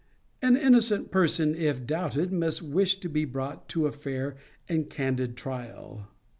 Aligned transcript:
An 0.41 0.57
innocent 0.57 1.11
person, 1.11 1.53
if 1.53 1.85
doubted, 1.85 2.31
must 2.33 2.63
wish 2.63 2.99
to 3.01 3.07
be 3.07 3.23
brought 3.23 3.69
to 3.69 3.85
a 3.85 3.91
fair 3.91 4.35
and 4.67 4.89
candid 4.89 5.37
trial. 5.37 6.07